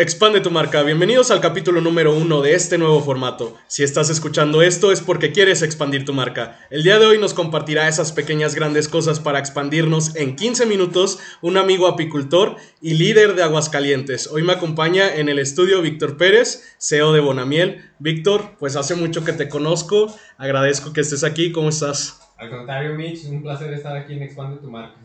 Expande 0.00 0.40
tu 0.40 0.52
marca. 0.52 0.84
Bienvenidos 0.84 1.32
al 1.32 1.40
capítulo 1.40 1.80
número 1.80 2.14
uno 2.14 2.40
de 2.40 2.54
este 2.54 2.78
nuevo 2.78 3.00
formato. 3.02 3.56
Si 3.66 3.82
estás 3.82 4.10
escuchando 4.10 4.62
esto 4.62 4.92
es 4.92 5.00
porque 5.00 5.32
quieres 5.32 5.60
expandir 5.62 6.04
tu 6.04 6.12
marca. 6.12 6.56
El 6.70 6.84
día 6.84 7.00
de 7.00 7.06
hoy 7.06 7.18
nos 7.18 7.34
compartirá 7.34 7.88
esas 7.88 8.12
pequeñas 8.12 8.54
grandes 8.54 8.86
cosas 8.86 9.18
para 9.18 9.40
expandirnos 9.40 10.14
en 10.14 10.36
15 10.36 10.66
minutos 10.66 11.18
un 11.42 11.56
amigo 11.56 11.88
apicultor 11.88 12.54
y 12.80 12.94
líder 12.94 13.34
de 13.34 13.42
Aguascalientes. 13.42 14.28
Hoy 14.28 14.44
me 14.44 14.52
acompaña 14.52 15.16
en 15.16 15.28
el 15.28 15.40
estudio 15.40 15.82
Víctor 15.82 16.16
Pérez, 16.16 16.76
CEO 16.78 17.12
de 17.12 17.18
Bonamiel. 17.18 17.90
Víctor, 17.98 18.52
pues 18.60 18.76
hace 18.76 18.94
mucho 18.94 19.24
que 19.24 19.32
te 19.32 19.48
conozco. 19.48 20.14
Agradezco 20.36 20.92
que 20.92 21.00
estés 21.00 21.24
aquí. 21.24 21.50
¿Cómo 21.50 21.70
estás? 21.70 22.20
Al 22.36 22.50
contrario, 22.50 22.94
Mitch, 22.94 23.24
un 23.24 23.42
placer 23.42 23.72
estar 23.72 23.96
aquí 23.96 24.12
en 24.12 24.22
Expande 24.22 24.60
tu 24.60 24.70
marca. 24.70 25.00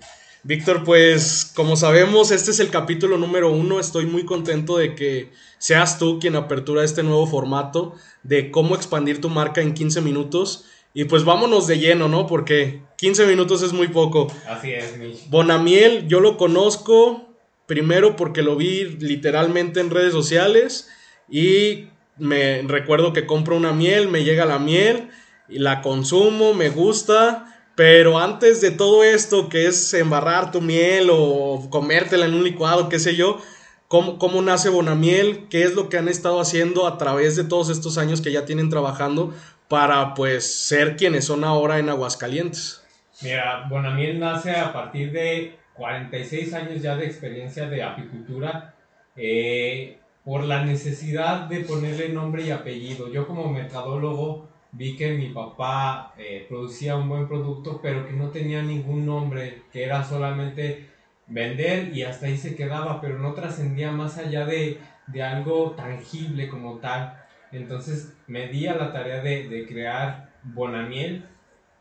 Víctor, 0.46 0.84
pues 0.84 1.54
como 1.56 1.78
sabemos, 1.78 2.32
este 2.32 2.52
es 2.52 2.60
el 2.60 2.70
capítulo 2.70 3.18
número 3.18 3.50
uno. 3.50 3.80
Estoy 3.80 4.06
muy 4.06 4.26
contento 4.26 4.78
de 4.78 4.94
que 4.94 5.32
seas 5.58 5.98
tú 5.98 6.20
quien 6.20 6.36
apertura 6.36 6.84
este 6.84 7.02
nuevo 7.02 7.26
formato 7.26 7.96
de 8.24 8.52
cómo 8.52 8.76
expandir 8.76 9.22
tu 9.22 9.30
marca 9.30 9.62
en 9.62 9.74
15 9.74 10.02
minutos. 10.02 10.66
Y 10.94 11.06
pues 11.06 11.24
vámonos 11.24 11.66
de 11.66 11.80
lleno, 11.80 12.10
¿no? 12.10 12.28
Porque 12.28 12.82
15 12.98 13.26
minutos 13.26 13.64
es 13.64 13.72
muy 13.72 13.88
poco. 13.88 14.28
Así 14.46 14.74
es, 14.74 14.98
Mitch. 14.98 15.30
Bonamiel, 15.30 16.10
yo 16.10 16.20
lo 16.20 16.36
conozco 16.36 17.26
primero 17.66 18.18
porque 18.18 18.42
lo 18.42 18.58
vi 18.58 18.84
literalmente 19.00 19.80
en 19.80 19.92
redes 19.92 20.12
sociales 20.12 20.90
y 21.30 21.88
me 22.18 22.64
recuerdo 22.64 23.14
que 23.14 23.26
compro 23.26 23.56
una 23.56 23.72
miel, 23.72 24.10
me 24.10 24.26
llega 24.26 24.44
la 24.44 24.60
miel 24.60 25.08
y 25.48 25.60
la 25.60 25.82
consumo, 25.82 26.54
me 26.54 26.70
gusta 26.70 27.53
pero 27.76 28.20
antes 28.20 28.62
de 28.62 28.72
todo 28.72 29.04
esto, 29.04 29.50
que 29.50 29.68
es 29.68 29.94
embarrar 29.94 30.52
tu 30.52 30.62
miel 30.62 31.10
o 31.12 31.68
comértela 31.70 32.26
en 32.26 32.34
un 32.34 32.44
licuado, 32.44 32.90
qué 32.90 33.00
sé 33.00 33.16
yo, 33.16 33.40
¿cómo, 33.88 34.20
cómo 34.20 34.42
nace 34.42 34.70
Bonamiel? 34.70 35.48
¿Qué 35.50 35.64
es 35.64 35.74
lo 35.74 35.90
que 35.90 35.98
han 35.98 36.08
estado 36.08 36.40
haciendo 36.40 36.88
a 36.88 36.98
través 36.98 37.36
de 37.36 37.44
todos 37.44 37.70
estos 37.70 37.98
años 37.98 38.22
que 38.22 38.32
ya 38.32 38.46
tienen 38.46 38.70
trabajando 38.70 39.34
para 39.68 40.14
pues 40.14 40.68
ser 40.68 40.96
quienes 40.98 41.26
son 41.26 41.44
ahora 41.44 41.80
en 41.80 41.90
Aguascalientes? 41.90 42.84
Mira, 43.22 43.66
Bonamiel 43.70 44.20
nace 44.20 44.52
a 44.52 44.72
partir 44.72 45.12
de 45.12 45.58
46 45.74 46.54
años 46.54 46.82
ya 46.82 46.96
de 46.96 47.06
experiencia 47.06 47.68
de 47.68 47.82
apicultura 47.82 48.76
eh, 49.16 49.98
por 50.24 50.44
la 50.44 50.64
necesidad 50.64 51.48
de 51.48 51.62
ponerle 51.62 52.10
nombre 52.10 52.44
y 52.44 52.52
apellido. 52.52 53.12
Yo 53.12 53.28
como 53.28 53.52
mercadólogo 53.52 54.48
vi 54.74 54.96
que 54.98 55.14
mi 55.14 55.30
papá 55.30 56.14
eh, 56.18 56.46
producía 56.50 56.98
un 56.98 57.08
buen 57.08 57.28
producto, 57.28 57.80
pero 57.82 58.06
que 58.08 58.14
no 58.14 58.30
tenía 58.30 58.62
ningún 58.64 59.06
nombre, 59.06 59.62
que 59.72 59.84
era 59.84 60.04
solamente 60.04 60.90
vender 61.28 61.96
y 61.96 62.04
hasta 62.04 62.26
ahí 62.26 62.38
se 62.38 62.56
quedaba, 62.56 63.00
pero 63.00 63.20
no 63.20 63.34
trascendía 63.34 63.92
más 63.92 64.18
allá 64.18 64.46
de, 64.46 64.80
de, 65.08 65.24
algo 65.24 65.72
tangible 65.72 66.50
como 66.50 66.80
tal. 66.80 67.24
Entonces 67.52 68.18
me 68.28 68.48
di 68.48 68.68
a 68.68 68.76
la 68.76 68.92
tarea 68.92 69.22
de, 69.22 69.48
de 69.48 69.68
crear 69.68 70.34
Bonamiel 70.44 71.26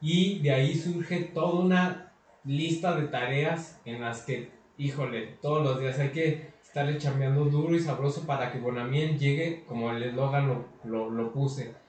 y 0.00 0.40
de 0.40 0.52
ahí 0.52 0.74
surge 0.74 1.20
toda 1.20 1.60
una 1.60 2.12
lista 2.44 2.94
de 3.00 3.08
tareas 3.08 3.80
en 3.86 4.02
las 4.02 4.22
que, 4.22 4.50
híjole, 4.77 5.38
todos 5.40 5.64
los 5.64 5.80
días 5.80 5.98
hay 5.98 6.10
que 6.10 6.52
estarle 6.62 6.98
chambeando 6.98 7.46
duro 7.46 7.74
y 7.74 7.80
sabroso 7.80 8.27
para 8.27 8.52
que 8.52 8.58
Bonamiel 8.58 9.18
llegue 9.18 9.64
como 9.66 9.90
el 9.90 10.02
eslogan 10.02 10.48
lo, 10.48 10.66
lo, 10.84 11.10
lo 11.10 11.32
puse 11.32 11.81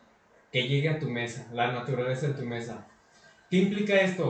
que 0.53 0.67
llegue 0.67 0.87
a 0.87 0.99
tu 0.99 1.09
mesa, 1.09 1.49
la 1.51 1.71
naturaleza 1.71 2.27
en 2.27 2.35
tu 2.35 2.45
mesa. 2.45 2.87
¿Qué 3.49 3.57
implica 3.57 3.99
esto? 3.99 4.29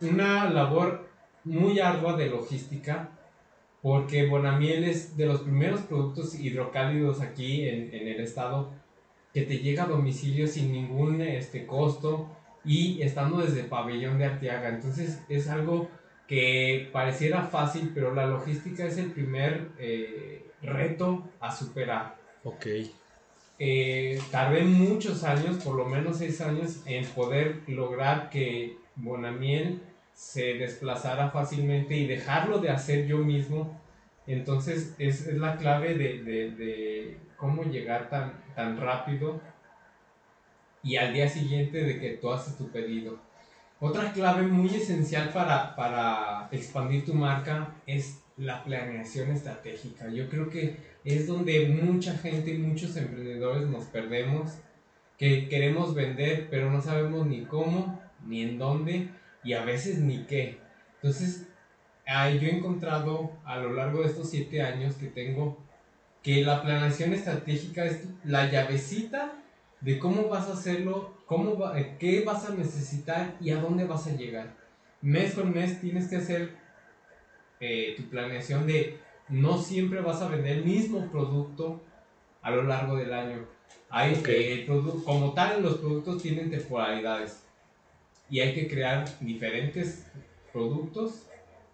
Una 0.00 0.50
labor 0.50 1.08
muy 1.44 1.78
ardua 1.78 2.16
de 2.16 2.26
logística, 2.26 3.10
porque 3.80 4.26
Bonamiel 4.26 4.84
es 4.84 5.16
de 5.16 5.26
los 5.26 5.42
primeros 5.42 5.82
productos 5.82 6.34
hidrocálidos 6.34 7.20
aquí 7.20 7.68
en, 7.68 7.94
en 7.94 8.08
el 8.08 8.20
estado 8.20 8.72
que 9.32 9.42
te 9.42 9.58
llega 9.58 9.84
a 9.84 9.86
domicilio 9.86 10.48
sin 10.48 10.72
ningún 10.72 11.22
este, 11.22 11.66
costo 11.66 12.28
y 12.64 13.00
estando 13.02 13.38
desde 13.38 13.62
pabellón 13.62 14.18
de 14.18 14.26
Arteaga. 14.26 14.70
Entonces 14.70 15.22
es 15.28 15.48
algo 15.48 15.88
que 16.26 16.90
pareciera 16.92 17.44
fácil, 17.44 17.92
pero 17.94 18.12
la 18.12 18.26
logística 18.26 18.84
es 18.84 18.98
el 18.98 19.12
primer 19.12 19.68
eh, 19.78 20.50
reto 20.62 21.28
a 21.38 21.54
superar. 21.54 22.16
Ok. 22.42 22.66
Eh, 23.62 24.18
tardé 24.30 24.62
muchos 24.62 25.22
años, 25.22 25.62
por 25.62 25.74
lo 25.76 25.84
menos 25.84 26.16
seis 26.16 26.40
años, 26.40 26.82
en 26.86 27.04
poder 27.04 27.60
lograr 27.68 28.30
que 28.30 28.78
Bonamiel 28.96 29.82
se 30.14 30.54
desplazara 30.54 31.30
fácilmente 31.30 31.94
y 31.94 32.06
dejarlo 32.06 32.58
de 32.58 32.70
hacer 32.70 33.06
yo 33.06 33.18
mismo. 33.18 33.78
Entonces 34.26 34.94
es, 34.98 35.26
la 35.34 35.56
clave 35.56 35.94
de, 35.94 37.18
cómo 37.36 37.64
llegar 37.64 38.08
tan 38.08 38.80
rápido 38.80 39.40
y 40.82 40.96
al 40.96 41.12
día 41.12 41.28
siguiente 41.28 41.84
de 41.84 42.00
que 42.00 42.10
tú 42.10 42.32
haces 42.32 42.56
tu 42.56 42.70
pedido. 42.70 43.18
Otra 43.82 44.12
clave 44.12 44.42
muy 44.42 44.68
esencial 44.68 45.30
para, 45.30 45.74
para 45.74 46.48
expandir 46.52 47.06
tu 47.06 47.14
marca 47.14 47.74
es 47.86 48.20
la 48.36 48.62
planeación 48.62 49.30
estratégica. 49.30 50.10
Yo 50.10 50.28
creo 50.28 50.50
que 50.50 50.76
es 51.02 51.26
donde 51.26 51.66
mucha 51.68 52.12
gente 52.18 52.58
muchos 52.58 52.94
emprendedores 52.96 53.66
nos 53.66 53.84
perdemos, 53.84 54.58
que 55.16 55.48
queremos 55.48 55.94
vender, 55.94 56.48
pero 56.50 56.70
no 56.70 56.82
sabemos 56.82 57.26
ni 57.26 57.46
cómo, 57.46 58.02
ni 58.26 58.42
en 58.42 58.58
dónde, 58.58 59.08
y 59.42 59.54
a 59.54 59.64
veces 59.64 59.98
ni 59.98 60.24
qué. 60.24 60.58
Entonces, 60.96 61.46
yo 62.06 62.48
he 62.48 62.56
encontrado 62.56 63.32
a 63.44 63.58
lo 63.58 63.72
largo 63.72 64.02
de 64.02 64.08
estos 64.08 64.30
siete 64.30 64.60
años 64.62 64.96
que 64.96 65.06
tengo 65.06 65.58
que 66.22 66.44
la 66.44 66.62
planeación 66.62 67.14
estratégica 67.14 67.86
es 67.86 68.06
la 68.24 68.50
llavecita 68.50 69.39
de 69.80 69.98
cómo 69.98 70.28
vas 70.28 70.48
a 70.48 70.52
hacerlo, 70.52 71.14
cómo 71.26 71.58
qué 71.98 72.22
vas 72.24 72.48
a 72.48 72.54
necesitar 72.54 73.36
y 73.40 73.50
a 73.50 73.60
dónde 73.60 73.84
vas 73.84 74.06
a 74.06 74.16
llegar. 74.16 74.54
Mes 75.00 75.34
con 75.34 75.52
mes 75.52 75.80
tienes 75.80 76.08
que 76.08 76.16
hacer 76.16 76.56
eh, 77.60 77.94
tu 77.96 78.04
planeación 78.04 78.66
de 78.66 78.98
no 79.28 79.58
siempre 79.58 80.00
vas 80.00 80.20
a 80.20 80.28
vender 80.28 80.58
el 80.58 80.64
mismo 80.64 81.10
producto 81.10 81.80
a 82.42 82.50
lo 82.50 82.64
largo 82.64 82.96
del 82.96 83.12
año. 83.12 83.46
Hay, 83.88 84.14
okay. 84.14 84.60
eh, 84.60 84.66
como 85.04 85.32
tal, 85.32 85.62
los 85.62 85.78
productos 85.78 86.22
tienen 86.22 86.50
temporalidades 86.50 87.42
y 88.28 88.40
hay 88.40 88.54
que 88.54 88.68
crear 88.68 89.04
diferentes 89.20 90.06
productos 90.52 91.26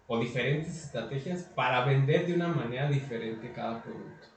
o 0.07 0.19
diferentes 0.19 0.85
estrategias 0.85 1.43
para 1.43 1.85
vender 1.85 2.25
de 2.25 2.33
una 2.33 2.47
manera 2.47 2.89
diferente 2.89 3.51
cada 3.51 3.83
producto. 3.83 4.27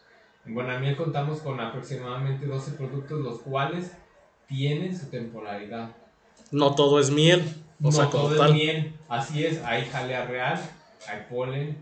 En 0.51 0.57
Bonamiel 0.57 0.97
contamos 0.97 1.39
con 1.43 1.61
aproximadamente 1.61 2.45
12 2.45 2.73
productos, 2.73 3.21
los 3.21 3.39
cuales 3.39 3.93
tienen 4.49 4.99
su 4.99 5.07
temporalidad. 5.07 5.95
No 6.51 6.75
todo 6.75 6.99
es 6.99 7.09
miel. 7.09 7.41
O 7.81 7.85
no 7.85 7.93
sea, 7.93 8.11
todo 8.11 8.35
es 8.35 8.53
miel. 8.53 8.93
Así 9.09 9.45
es, 9.45 9.63
hay 9.63 9.85
jalea 9.85 10.27
real, 10.27 10.61
hay 11.09 11.21
polen, 11.31 11.77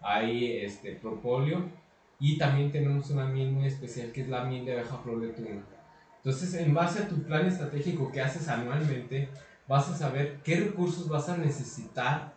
hay 0.00 0.56
este, 0.56 0.92
propóleo 0.92 1.68
y 2.18 2.38
también 2.38 2.72
tenemos 2.72 3.10
una 3.10 3.26
miel 3.26 3.50
muy 3.50 3.66
especial 3.66 4.10
que 4.10 4.22
es 4.22 4.28
la 4.30 4.44
miel 4.44 4.64
de 4.64 4.72
abeja 4.72 4.96
flor 4.96 5.20
de 5.20 5.28
tuna. 5.28 5.62
Entonces, 6.16 6.54
en 6.54 6.72
base 6.72 7.00
a 7.00 7.08
tu 7.08 7.22
plan 7.24 7.46
estratégico 7.46 8.10
que 8.10 8.22
haces 8.22 8.48
anualmente, 8.48 9.28
vas 9.68 9.90
a 9.90 9.98
saber 9.98 10.40
qué 10.42 10.60
recursos 10.60 11.10
vas 11.10 11.28
a 11.28 11.36
necesitar 11.36 12.32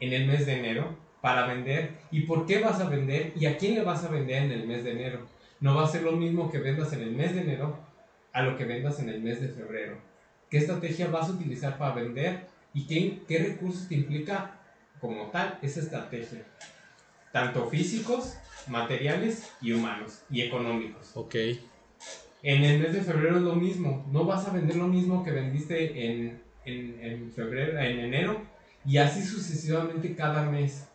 en 0.00 0.12
el 0.12 0.26
mes 0.26 0.44
de 0.44 0.58
enero 0.58 0.96
para 1.22 1.46
vender 1.46 1.92
y 2.10 2.22
por 2.22 2.44
qué 2.44 2.60
vas 2.60 2.80
a 2.80 2.88
vender 2.90 3.32
y 3.34 3.46
a 3.46 3.56
quién 3.56 3.76
le 3.76 3.82
vas 3.82 4.04
a 4.04 4.08
vender 4.08 4.42
en 4.42 4.52
el 4.52 4.66
mes 4.66 4.84
de 4.84 4.90
enero. 4.90 5.26
No 5.60 5.74
va 5.74 5.84
a 5.84 5.88
ser 5.88 6.02
lo 6.02 6.12
mismo 6.12 6.50
que 6.50 6.58
vendas 6.58 6.92
en 6.92 7.00
el 7.00 7.12
mes 7.12 7.34
de 7.34 7.40
enero 7.40 7.78
a 8.34 8.42
lo 8.42 8.58
que 8.58 8.66
vendas 8.66 9.00
en 9.00 9.08
el 9.08 9.22
mes 9.22 9.40
de 9.40 9.48
febrero. 9.48 9.96
¿Qué 10.50 10.58
estrategia 10.58 11.08
vas 11.08 11.30
a 11.30 11.32
utilizar 11.32 11.78
para 11.78 11.94
vender 11.94 12.46
y 12.74 12.86
qué, 12.86 13.22
qué 13.26 13.38
recursos 13.38 13.88
te 13.88 13.94
implica 13.94 14.58
como 15.00 15.26
tal 15.30 15.58
esa 15.62 15.80
estrategia, 15.80 16.44
tanto 17.32 17.68
físicos, 17.68 18.36
materiales 18.68 19.50
y 19.60 19.72
humanos 19.72 20.22
y 20.30 20.42
económicos. 20.42 21.10
Ok. 21.14 21.34
En 22.44 22.64
el 22.64 22.80
mes 22.80 22.92
de 22.92 23.02
febrero 23.02 23.36
es 23.36 23.42
lo 23.42 23.54
mismo, 23.54 24.06
no 24.12 24.24
vas 24.24 24.46
a 24.46 24.52
vender 24.52 24.76
lo 24.76 24.86
mismo 24.86 25.24
que 25.24 25.32
vendiste 25.32 26.06
en, 26.06 26.40
en, 26.64 26.98
en 27.02 27.32
febrero, 27.32 27.78
en 27.78 27.98
enero 27.98 28.42
y 28.84 28.98
así 28.98 29.22
sucesivamente 29.22 30.14
cada 30.14 30.48
mes. 30.50 30.88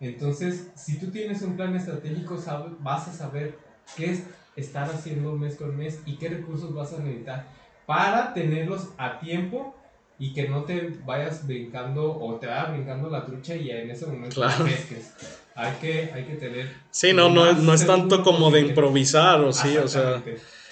Entonces, 0.00 0.68
si 0.76 0.98
tú 0.98 1.10
tienes 1.10 1.42
un 1.42 1.56
plan 1.56 1.74
estratégico, 1.74 2.40
vas 2.80 3.08
a 3.08 3.12
saber 3.12 3.58
qué 3.96 4.12
es 4.12 4.24
estar 4.56 4.88
haciendo 4.90 5.32
mes 5.32 5.56
con 5.56 5.76
mes 5.76 6.00
y 6.06 6.16
qué 6.16 6.28
recursos 6.28 6.74
vas 6.74 6.92
a 6.92 6.98
necesitar 6.98 7.46
para 7.86 8.34
tenerlos 8.34 8.88
a 8.98 9.18
tiempo 9.18 9.74
y 10.18 10.32
que 10.32 10.48
no 10.48 10.64
te 10.64 10.98
vayas 11.04 11.46
brincando 11.46 12.18
o 12.18 12.34
te 12.36 12.46
vaya 12.46 12.66
brincando 12.66 13.08
la 13.08 13.24
trucha 13.24 13.54
y 13.54 13.70
en 13.70 13.90
ese 13.90 14.06
momento 14.06 14.34
Claro. 14.36 14.64
pesques. 14.64 15.14
Hay 15.54 15.72
que, 15.80 16.10
hay 16.12 16.24
que 16.24 16.34
tener... 16.34 16.72
Sí, 16.90 17.12
no, 17.12 17.28
no, 17.28 17.52
no 17.52 17.74
es 17.74 17.86
tanto 17.86 18.22
como 18.22 18.50
de 18.50 18.60
improvisar, 18.60 19.40
o 19.40 19.52
sí, 19.52 19.76
o 19.76 19.88
sea. 19.88 20.22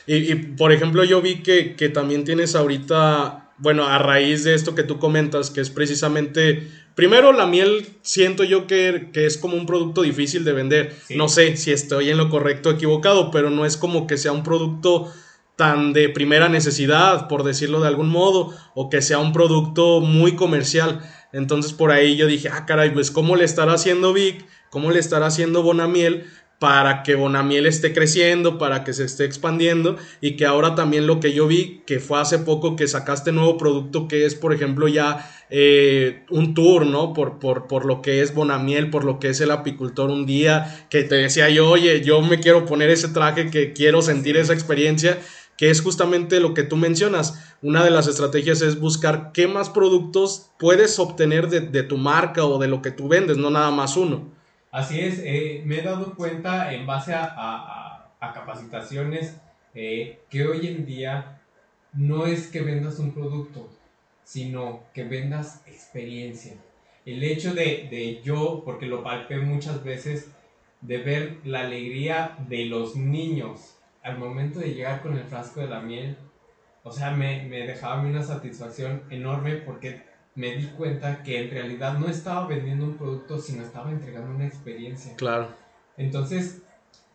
Y, 0.06 0.32
y, 0.32 0.34
por 0.36 0.70
ejemplo, 0.72 1.02
yo 1.02 1.20
vi 1.20 1.42
que, 1.42 1.74
que 1.74 1.88
también 1.88 2.24
tienes 2.24 2.54
ahorita, 2.54 3.50
bueno, 3.58 3.88
a 3.88 3.98
raíz 3.98 4.44
de 4.44 4.54
esto 4.54 4.76
que 4.76 4.84
tú 4.84 5.00
comentas, 5.00 5.50
que 5.50 5.60
es 5.60 5.70
precisamente 5.70 6.68
primero 6.96 7.32
la 7.32 7.46
miel 7.46 7.86
siento 8.02 8.42
yo 8.42 8.66
que, 8.66 9.10
que 9.12 9.26
es 9.26 9.38
como 9.38 9.56
un 9.56 9.66
producto 9.66 10.02
difícil 10.02 10.44
de 10.44 10.52
vender. 10.52 10.96
Sí. 11.06 11.14
No 11.14 11.28
sé 11.28 11.56
si 11.56 11.70
estoy 11.70 12.10
en 12.10 12.16
lo 12.16 12.28
correcto 12.28 12.70
o 12.70 12.72
equivocado, 12.72 13.30
pero 13.30 13.50
no 13.50 13.64
es 13.64 13.76
como 13.76 14.08
que 14.08 14.16
sea 14.16 14.32
un 14.32 14.42
producto 14.42 15.12
tan 15.54 15.92
de 15.92 16.08
primera 16.08 16.48
necesidad, 16.48 17.28
por 17.28 17.44
decirlo 17.44 17.80
de 17.80 17.88
algún 17.88 18.08
modo, 18.08 18.52
o 18.74 18.90
que 18.90 19.00
sea 19.02 19.18
un 19.18 19.32
producto 19.32 20.00
muy 20.00 20.34
comercial. 20.34 21.00
Entonces 21.32 21.72
por 21.72 21.92
ahí 21.92 22.16
yo 22.16 22.26
dije, 22.26 22.48
ah, 22.48 22.66
caray, 22.66 22.90
pues 22.92 23.10
cómo 23.10 23.36
le 23.36 23.44
estará 23.44 23.74
haciendo 23.74 24.12
Vic, 24.12 24.44
cómo 24.70 24.90
le 24.90 24.98
estará 24.98 25.26
haciendo 25.26 25.62
Bonamiel 25.62 26.26
para 26.58 27.02
que 27.02 27.14
Bonamiel 27.14 27.66
esté 27.66 27.92
creciendo, 27.92 28.56
para 28.56 28.82
que 28.82 28.94
se 28.94 29.04
esté 29.04 29.24
expandiendo 29.24 29.96
y 30.20 30.36
que 30.36 30.46
ahora 30.46 30.74
también 30.74 31.06
lo 31.06 31.20
que 31.20 31.34
yo 31.34 31.46
vi, 31.46 31.82
que 31.86 32.00
fue 32.00 32.18
hace 32.18 32.38
poco 32.38 32.76
que 32.76 32.88
sacaste 32.88 33.32
nuevo 33.32 33.58
producto 33.58 34.08
que 34.08 34.24
es, 34.24 34.34
por 34.34 34.54
ejemplo, 34.54 34.88
ya 34.88 35.30
eh, 35.50 36.24
un 36.30 36.54
tour, 36.54 36.86
¿no? 36.86 37.12
Por, 37.12 37.38
por, 37.38 37.66
por 37.66 37.84
lo 37.84 38.00
que 38.00 38.22
es 38.22 38.34
Bonamiel, 38.34 38.88
por 38.90 39.04
lo 39.04 39.18
que 39.18 39.28
es 39.28 39.40
el 39.40 39.50
apicultor 39.50 40.10
un 40.10 40.24
día, 40.24 40.86
que 40.88 41.02
te 41.02 41.16
decía 41.16 41.50
yo, 41.50 41.68
oye, 41.68 42.00
yo 42.02 42.22
me 42.22 42.40
quiero 42.40 42.64
poner 42.64 42.88
ese 42.90 43.08
traje, 43.08 43.50
que 43.50 43.74
quiero 43.74 44.00
sentir 44.00 44.36
esa 44.36 44.54
experiencia 44.54 45.18
que 45.58 45.70
es 45.70 45.80
justamente 45.80 46.38
lo 46.38 46.52
que 46.52 46.64
tú 46.64 46.76
mencionas. 46.76 47.56
Una 47.62 47.82
de 47.82 47.90
las 47.90 48.06
estrategias 48.06 48.60
es 48.60 48.78
buscar 48.78 49.30
qué 49.32 49.48
más 49.48 49.70
productos 49.70 50.50
puedes 50.58 50.98
obtener 50.98 51.48
de, 51.48 51.60
de 51.60 51.82
tu 51.82 51.96
marca 51.96 52.44
o 52.44 52.58
de 52.58 52.68
lo 52.68 52.82
que 52.82 52.90
tú 52.90 53.08
vendes, 53.08 53.38
no 53.38 53.50
nada 53.50 53.70
más 53.70 53.96
uno. 53.96 54.35
Así 54.76 55.00
es, 55.00 55.22
eh, 55.24 55.62
me 55.64 55.78
he 55.78 55.82
dado 55.82 56.14
cuenta 56.14 56.74
en 56.74 56.84
base 56.84 57.14
a, 57.14 58.10
capacitaciones 58.20 59.40
eh, 59.72 60.20
que 60.28 60.46
hoy 60.46 60.66
en 60.66 60.84
día 60.84 61.40
no 61.94 62.26
es 62.26 62.48
que 62.48 62.60
vendas 62.60 62.98
un 62.98 63.14
producto, 63.14 63.70
sino 64.22 64.82
que 64.92 65.04
vendas 65.04 65.62
experiencia. 65.66 66.56
El 67.06 67.24
hecho 67.24 67.54
de, 67.54 68.20
yo, 68.22 68.64
porque 68.66 68.84
lo 68.84 69.02
palpé 69.02 69.38
muchas 69.38 69.82
veces, 69.82 70.30
de 70.82 70.98
ver 70.98 71.38
la 71.44 71.60
alegría 71.60 72.36
de 72.46 72.66
los 72.66 72.96
niños 72.96 73.78
al 74.02 74.18
momento 74.18 74.58
de 74.58 74.74
llegar 74.74 75.00
con 75.00 75.16
el 75.16 75.24
frasco 75.24 75.60
de 75.60 75.68
la 75.68 75.80
miel, 75.80 76.18
o 76.82 76.92
sea, 76.92 77.12
me, 77.12 77.44
me 77.44 77.66
dejaba 77.66 78.02
una 78.02 78.22
satisfacción 78.22 79.04
enorme 79.08 79.54
porque 79.54 80.02
me 80.36 80.54
di 80.54 80.66
cuenta 80.66 81.22
que 81.22 81.42
en 81.42 81.50
realidad 81.50 81.98
no 81.98 82.08
estaba 82.08 82.46
vendiendo 82.46 82.84
un 82.84 82.96
producto, 82.96 83.38
sino 83.38 83.62
estaba 83.62 83.90
entregando 83.90 84.34
una 84.34 84.46
experiencia. 84.46 85.16
Claro, 85.16 85.48
Entonces, 85.96 86.62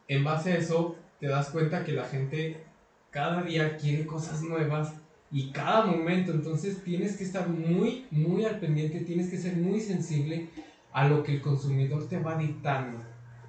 en 0.08 0.24
base 0.24 0.52
a 0.52 0.58
eso, 0.58 0.98
te 1.20 1.28
das 1.28 1.50
cuenta 1.50 1.86
que 1.86 1.94
la 1.94 2.04
gente 2.06 2.64
cada 3.12 3.44
día 3.44 3.78
quiere 3.78 4.06
cosas 4.06 4.42
nuevas 4.42 4.94
y 5.32 5.52
cada 5.52 5.86
momento, 5.86 6.32
entonces 6.32 6.84
tienes 6.84 7.16
que 7.16 7.24
estar 7.24 7.48
muy, 7.48 8.08
muy 8.12 8.44
al 8.44 8.60
pendiente, 8.60 9.00
tienes 9.02 9.30
que 9.30 9.38
ser 9.38 9.56
muy 9.56 9.80
sensible 9.80 10.50
a 10.92 11.08
lo 11.08 11.24
que 11.24 11.36
el 11.36 11.42
consumidor 11.42 12.10
te 12.10 12.20
va 12.20 12.36
dictando 12.36 13.00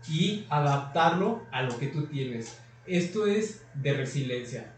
y 0.08 0.46
adaptarlo 0.50 1.42
a 1.50 1.62
lo 1.62 1.76
que 1.78 1.88
tú 1.88 2.06
tienes. 2.06 2.58
Esto 2.86 3.26
es 3.26 3.64
de 3.74 3.94
resiliencia. 3.94 4.74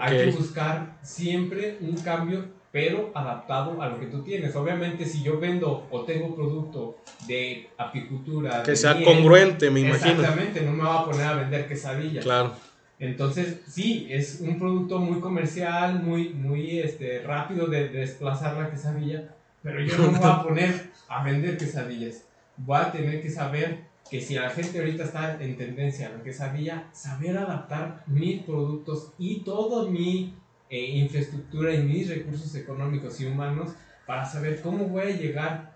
Hay 0.00 0.16
que 0.16 0.30
buscar 0.30 0.98
siempre 1.02 1.78
un 1.80 1.96
cambio, 1.96 2.48
pero 2.72 3.10
adaptado 3.14 3.82
a 3.82 3.88
lo 3.88 3.98
que 3.98 4.06
tú 4.06 4.22
tienes. 4.22 4.54
Obviamente, 4.54 5.04
si 5.04 5.22
yo 5.22 5.40
vendo 5.40 5.86
o 5.90 6.02
tengo 6.02 6.34
producto 6.34 6.98
de 7.26 7.68
apicultura, 7.76 8.62
Que 8.62 8.72
de 8.72 8.76
sea 8.76 8.94
miel, 8.94 9.04
congruente, 9.04 9.70
me 9.70 9.80
imagino. 9.80 10.20
Exactamente, 10.20 10.60
no 10.62 10.72
me 10.72 10.84
va 10.84 11.00
a 11.00 11.04
poner 11.04 11.26
a 11.26 11.34
vender 11.34 11.66
quesadillas. 11.66 12.24
Claro, 12.24 12.54
Entonces, 12.98 13.62
sí, 13.66 14.06
es 14.10 14.40
un 14.40 14.58
producto 14.58 14.98
muy 14.98 15.20
comercial, 15.20 16.02
muy, 16.02 16.28
muy 16.30 16.78
este, 16.78 17.22
rápido 17.22 17.66
de, 17.66 17.88
de 17.88 18.00
desplazar 18.00 18.56
la 18.56 18.70
quesadilla, 18.70 19.34
pero 19.62 19.80
yo 19.80 19.96
no 19.98 20.12
me 20.12 20.18
voy 20.18 20.30
a 20.30 20.42
poner 20.44 20.90
a 21.08 21.24
vender 21.24 21.58
quesadillas. 21.58 22.24
Voy 22.56 22.78
a 22.78 22.92
tener 22.92 23.20
que 23.20 23.30
saber 23.30 23.90
que 24.08 24.20
si 24.20 24.34
la 24.34 24.50
gente 24.50 24.78
ahorita 24.78 25.04
está 25.04 25.40
en 25.40 25.56
tendencia 25.56 26.08
a 26.08 26.10
la 26.10 26.22
quesadilla, 26.22 26.88
saber 26.92 27.36
adaptar 27.38 28.04
mis 28.06 28.42
productos 28.42 29.12
y 29.18 29.40
toda 29.40 29.88
mi 29.90 30.34
eh, 30.70 30.78
infraestructura 30.98 31.74
y 31.74 31.82
mis 31.82 32.08
recursos 32.08 32.54
económicos 32.54 33.20
y 33.20 33.26
humanos 33.26 33.70
para 34.06 34.24
saber 34.24 34.60
cómo 34.62 34.84
voy 34.86 35.02
a 35.02 35.16
llegar 35.16 35.72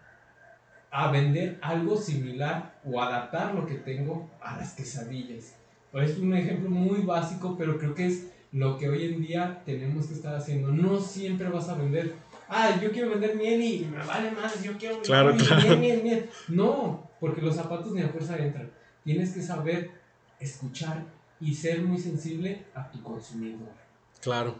a 0.90 1.10
vender 1.10 1.58
algo 1.60 1.96
similar 1.96 2.78
o 2.84 3.02
adaptar 3.02 3.54
lo 3.54 3.66
que 3.66 3.74
tengo 3.74 4.30
a 4.40 4.56
las 4.56 4.74
quesadillas. 4.74 5.56
Pues 5.90 6.10
es 6.10 6.18
un 6.18 6.34
ejemplo 6.34 6.70
muy 6.70 7.00
básico, 7.02 7.56
pero 7.58 7.78
creo 7.78 7.94
que 7.94 8.06
es 8.06 8.28
lo 8.52 8.78
que 8.78 8.88
hoy 8.88 9.04
en 9.06 9.20
día 9.20 9.62
tenemos 9.66 10.06
que 10.06 10.14
estar 10.14 10.34
haciendo. 10.36 10.68
No 10.72 11.00
siempre 11.00 11.48
vas 11.48 11.68
a 11.68 11.74
vender, 11.74 12.14
ah, 12.48 12.78
yo 12.80 12.92
quiero 12.92 13.10
vender 13.10 13.34
miel 13.36 13.60
y 13.62 13.84
me 13.86 13.98
vale 14.04 14.30
más, 14.30 14.62
yo 14.62 14.76
quiero 14.78 14.94
vender 14.96 15.06
Claro, 15.10 15.34
miel, 15.34 15.46
claro. 15.46 15.62
miel, 15.62 15.78
miel, 15.80 16.02
miel. 16.04 16.30
No, 16.48 17.10
porque 17.18 17.42
los 17.42 17.56
zapatos 17.56 17.92
ni 17.92 18.00
a 18.02 18.08
fuerza 18.08 18.36
entran. 18.36 18.70
Tienes 19.02 19.32
que 19.34 19.42
saber 19.42 19.90
escuchar 20.38 21.02
y 21.40 21.54
ser 21.54 21.82
muy 21.82 21.98
sensible 21.98 22.64
a 22.74 22.88
tu 22.90 23.02
consumidor. 23.02 23.68
claro. 24.20 24.56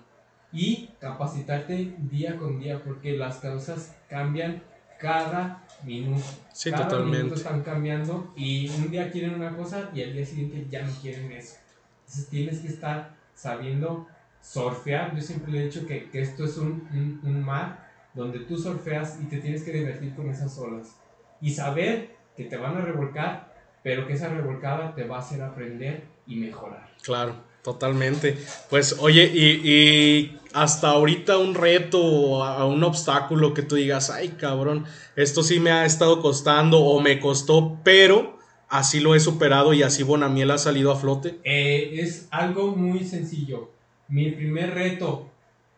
Y 0.55 0.91
capacitarte 1.01 1.95
día 1.99 2.37
con 2.37 2.61
día, 2.61 2.81
porque 2.85 3.17
las 3.17 3.39
causas 3.39 3.93
cambian 4.09 4.63
cada 4.99 5.67
minuto. 5.83 6.25
Sí, 6.53 6.71
Cada 6.71 6.85
totalmente. 6.89 7.19
minuto 7.19 7.35
están 7.35 7.63
cambiando 7.63 8.33
y 8.37 8.69
un 8.71 8.91
día 8.91 9.11
quieren 9.11 9.35
una 9.35 9.55
cosa 9.57 9.91
y 9.93 10.03
al 10.03 10.13
día 10.13 10.25
siguiente 10.25 10.67
ya 10.71 10.83
no 10.83 10.93
quieren 11.03 11.33
eso. 11.33 11.57
Entonces 12.01 12.29
tienes 12.29 12.61
que 12.61 12.69
estar 12.69 13.17
sabiendo 13.35 14.07
surfear. 14.41 15.15
Yo 15.17 15.21
siempre 15.23 15.51
le 15.53 15.61
he 15.61 15.65
dicho 15.65 15.87
que, 15.87 16.09
que 16.11 16.21
esto 16.23 16.45
es 16.45 16.57
un, 16.57 16.89
un- 16.93 17.21
un 17.25 17.43
mar 17.43 17.91
donde 18.15 18.39
tú 18.41 18.57
surfeas 18.57 19.19
y 19.21 19.25
te 19.27 19.39
tienes 19.39 19.63
que 19.65 19.73
divertir 19.73 20.15
con 20.15 20.31
esas 20.31 20.57
olas. 20.59 20.97
Y 21.41 21.51
saber 21.51 22.15
que 22.37 22.45
te 22.45 22.57
van 22.57 22.77
a 22.77 22.81
revolcar, 22.81 23.53
pero 23.83 24.07
que 24.07 24.13
esa 24.13 24.29
revolcada 24.29 24.95
te 24.95 25.05
va 25.05 25.17
a 25.17 25.21
hacer 25.21 25.43
aprender 25.43 26.05
y 26.27 26.37
mejorar. 26.37 26.89
Claro, 27.03 27.35
totalmente. 27.63 28.37
Pues 28.71 28.97
oye, 29.01 29.25
y, 29.35 29.61
y 29.69 30.39
hasta 30.55 30.91
ahorita 30.91 31.37
un 31.37 31.55
reto 31.55 32.01
o 32.01 32.67
un 32.69 32.85
obstáculo 32.85 33.55
que 33.55 33.63
tú 33.63 33.75
digas, 33.75 34.09
ay 34.09 34.29
cabrón, 34.31 34.87
esto 35.17 35.43
sí 35.43 35.59
me 35.59 35.73
ha 35.73 35.85
estado 35.85 36.23
costando 36.23 36.79
o 36.79 37.01
me 37.01 37.19
costó, 37.19 37.79
pero 37.83 38.39
así 38.69 39.01
lo 39.01 39.17
he 39.17 39.21
superado 39.21 39.75
y 39.75 39.83
así 39.83 40.05
Bonamiel 40.05 40.53
ha 40.53 40.59
salido 40.59 40.93
a 40.93 40.97
flote. 40.97 41.41
Eh, 41.43 41.97
es 42.01 42.29
algo 42.31 42.77
muy 42.77 43.05
sencillo. 43.05 43.71
Mi 44.07 44.31
primer 44.31 44.75
reto 44.75 45.29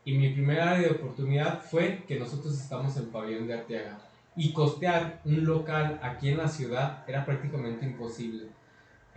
y 0.05 0.13
mi 0.13 0.29
primera 0.29 0.73
área 0.73 0.89
de 0.89 0.95
oportunidad 0.95 1.63
fue 1.63 2.05
que 2.07 2.19
nosotros 2.19 2.55
estamos 2.55 2.97
en 2.99 3.07
Pabellón 3.07 3.47
de 3.47 3.55
Arteaga. 3.55 3.99
Y 4.37 4.53
costear 4.53 5.23
un 5.25 5.47
local 5.47 5.99
aquí 6.03 6.29
en 6.29 6.37
la 6.37 6.49
ciudad 6.49 7.03
era 7.09 7.25
prácticamente 7.25 7.87
imposible. 7.87 8.49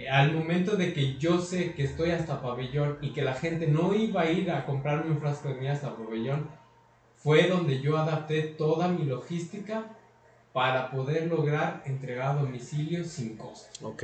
Al 0.07 0.33
momento 0.33 0.75
de 0.75 0.93
que 0.93 1.17
yo 1.17 1.39
sé 1.39 1.73
que 1.73 1.83
estoy 1.83 2.11
hasta 2.11 2.41
Pabellón 2.41 2.97
y 3.01 3.11
que 3.11 3.21
la 3.21 3.33
gente 3.33 3.67
no 3.67 3.93
iba 3.93 4.21
a 4.21 4.31
ir 4.31 4.51
a 4.51 4.65
comprarme 4.65 5.11
un 5.11 5.19
frasco 5.19 5.49
de 5.49 5.55
miel 5.55 5.71
hasta 5.71 5.95
Pabellón, 5.95 6.47
fue 7.17 7.47
donde 7.47 7.81
yo 7.81 7.97
adapté 7.97 8.43
toda 8.43 8.87
mi 8.87 9.05
logística 9.05 9.85
para 10.53 10.89
poder 10.89 11.27
lograr 11.27 11.83
entregar 11.85 12.37
a 12.37 12.41
domicilio 12.41 13.03
sin 13.03 13.35
costo. 13.35 13.87
Ok, 13.87 14.03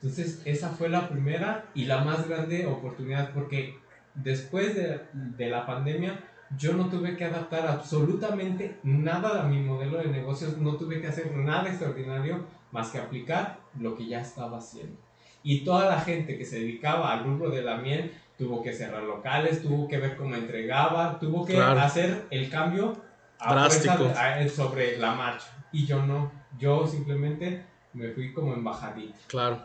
Entonces, 0.00 0.42
esa 0.44 0.70
fue 0.70 0.88
la 0.88 1.08
primera 1.08 1.66
y 1.74 1.84
la 1.84 2.04
más 2.04 2.28
grande 2.28 2.66
oportunidad 2.66 3.32
porque 3.32 3.78
después 4.14 4.74
de, 4.74 5.00
de 5.12 5.48
la 5.48 5.66
pandemia 5.66 6.20
yo 6.56 6.74
no 6.74 6.88
tuve 6.88 7.16
que 7.16 7.24
adaptar 7.24 7.66
absolutamente 7.66 8.78
nada 8.82 9.42
a 9.42 9.48
mi 9.48 9.60
modelo 9.60 9.98
de 9.98 10.08
negocios, 10.08 10.58
no 10.58 10.76
tuve 10.76 11.00
que 11.00 11.08
hacer 11.08 11.34
nada 11.34 11.68
extraordinario 11.68 12.44
más 12.70 12.90
que 12.90 12.98
aplicar 12.98 13.60
lo 13.78 13.96
que 13.96 14.06
ya 14.06 14.20
estaba 14.20 14.58
haciendo. 14.58 14.96
Y 15.44 15.64
toda 15.64 15.88
la 15.88 16.00
gente 16.00 16.38
que 16.38 16.44
se 16.44 16.60
dedicaba 16.60 17.12
al 17.12 17.24
rubro 17.24 17.50
de 17.50 17.62
la 17.62 17.76
miel 17.76 18.12
tuvo 18.38 18.62
que 18.62 18.72
cerrar 18.72 19.02
locales, 19.02 19.62
tuvo 19.62 19.86
que 19.88 19.98
ver 19.98 20.16
cómo 20.16 20.34
entregaba, 20.34 21.18
tuvo 21.18 21.44
que 21.44 21.54
Claro. 21.54 21.80
hacer 21.80 22.22
el 22.30 22.48
cambio 22.50 22.96
a 23.38 23.54
Drástico. 23.54 24.04
de- 24.04 24.10
a- 24.12 24.48
sobre 24.48 24.98
la 24.98 25.14
marcha. 25.14 25.46
Y 25.72 25.86
yo 25.86 26.04
no, 26.06 26.30
yo 26.58 26.86
simplemente 26.86 27.64
me 27.92 28.08
fui 28.10 28.32
como 28.32 28.54
embajadita. 28.54 29.16
claro. 29.28 29.60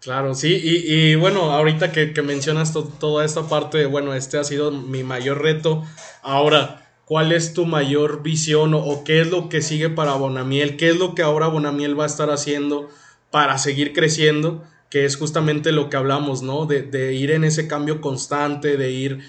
Claro, 0.00 0.34
sí, 0.34 0.60
y, 0.60 0.92
y 0.92 1.14
bueno, 1.14 1.52
ahorita 1.52 1.92
que, 1.92 2.12
que 2.12 2.22
mencionas 2.22 2.72
to- 2.72 2.82
toda 2.98 3.24
esta 3.24 3.42
parte, 3.48 3.86
bueno, 3.86 4.14
este 4.14 4.36
ha 4.36 4.42
sido 4.42 4.72
mi 4.72 5.04
mayor 5.04 5.40
reto. 5.42 5.84
Ahora, 6.22 6.84
¿cuál 7.04 7.30
es 7.30 7.54
tu 7.54 7.66
mayor 7.66 8.20
visión 8.20 8.74
o, 8.74 8.78
o 8.78 9.04
qué 9.04 9.20
es 9.20 9.30
lo 9.30 9.48
que 9.48 9.62
sigue 9.62 9.90
para 9.90 10.14
Bonamiel? 10.14 10.76
¿Qué 10.76 10.88
es 10.88 10.96
lo 10.96 11.14
que 11.14 11.22
ahora 11.22 11.46
Bonamiel 11.46 11.96
va 11.98 12.02
a 12.02 12.08
estar 12.08 12.30
haciendo 12.32 12.90
para 13.30 13.58
seguir 13.58 13.92
creciendo? 13.92 14.64
Que 14.92 15.06
es 15.06 15.16
justamente 15.16 15.72
lo 15.72 15.88
que 15.88 15.96
hablamos, 15.96 16.42
¿no? 16.42 16.66
De, 16.66 17.14
ir 17.14 17.30
en 17.30 17.44
ese 17.44 17.66
cambio 17.66 18.02
constante, 18.02 18.76
de 18.76 18.90
ir 18.90 19.20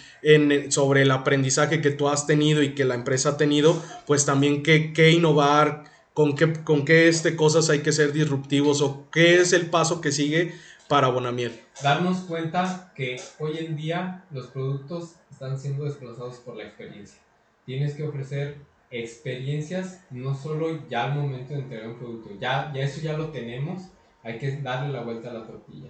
sobre 0.69 1.03
el 1.03 1.11
aprendizaje 1.11 1.79
que 1.79 1.89
tú 1.91 2.09
has 2.09 2.27
tenido 2.27 2.61
y 2.61 2.75
que 2.75 2.83
la 2.83 2.95
empresa 2.95 3.29
ha 3.29 3.37
tenido, 3.37 3.81
pues 4.05 4.25
también 4.25 4.61
qué, 4.61 4.91
qué 4.91 5.11
innovar, 5.11 5.85
con 6.13 6.35
qué, 6.35 6.51
con 6.51 6.83
qué 6.83 7.07
este, 7.07 7.37
cosas 7.37 7.69
hay 7.69 7.79
que 7.79 7.93
ser 7.93 8.11
disruptivos 8.11 8.81
o 8.81 9.07
qué 9.09 9.39
es 9.39 9.53
el 9.53 9.69
paso 9.69 10.01
que 10.01 10.11
sigue 10.11 10.53
para 10.87 11.07
Bonamiel. 11.07 11.59
Darnos 11.81 12.19
cuenta 12.21 12.91
que 12.95 13.19
hoy 13.39 13.57
en 13.57 13.75
día 13.75 14.25
los 14.31 14.47
productos 14.47 15.15
están 15.31 15.57
siendo 15.57 15.85
desplazados 15.85 16.37
por 16.37 16.55
la 16.55 16.63
experiencia. 16.63 17.19
Tienes 17.65 17.95
que 17.95 18.03
ofrecer 18.03 18.57
experiencias, 18.91 20.01
no 20.11 20.35
solo 20.35 20.87
ya 20.87 21.05
al 21.05 21.15
momento 21.15 21.53
de 21.53 21.61
entregar 21.61 21.87
un 21.87 21.97
producto, 21.97 22.29
ya, 22.39 22.71
ya 22.75 22.81
eso 22.83 23.01
ya 23.01 23.17
lo 23.17 23.29
tenemos, 23.29 23.83
hay 24.23 24.37
que 24.37 24.57
darle 24.61 24.93
la 24.93 25.03
vuelta 25.03 25.29
a 25.29 25.33
la 25.33 25.45
tortilla. 25.45 25.89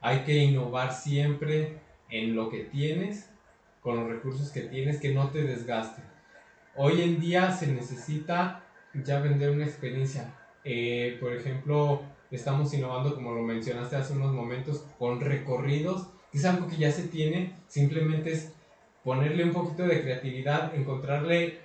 Hay 0.00 0.20
que 0.20 0.36
innovar 0.38 0.92
siempre 0.92 1.78
en 2.08 2.34
lo 2.34 2.48
que 2.48 2.64
tienes, 2.64 3.28
con 3.82 3.96
los 3.96 4.08
recursos 4.08 4.50
que 4.50 4.62
tienes, 4.62 4.98
que 4.98 5.14
no 5.14 5.30
te 5.30 5.42
desgaste. 5.42 6.02
Hoy 6.76 7.02
en 7.02 7.20
día 7.20 7.52
se 7.52 7.66
necesita 7.66 8.64
ya 8.94 9.20
vender 9.20 9.50
una 9.50 9.64
experiencia. 9.64 10.34
Eh, 10.64 11.18
por 11.20 11.34
ejemplo, 11.34 12.02
estamos 12.30 12.72
innovando, 12.72 13.14
como 13.14 13.34
lo 13.34 13.42
mencionaste 13.42 13.96
hace 13.96 14.14
unos 14.14 14.32
momentos, 14.32 14.86
con 14.98 15.20
recorridos, 15.20 16.08
que 16.32 16.38
es 16.38 16.44
algo 16.44 16.66
que 16.66 16.76
ya 16.76 16.90
se 16.90 17.08
tiene, 17.08 17.54
simplemente 17.68 18.32
es 18.32 18.52
ponerle 19.04 19.44
un 19.44 19.52
poquito 19.52 19.84
de 19.84 20.02
creatividad, 20.02 20.74
encontrarle 20.74 21.58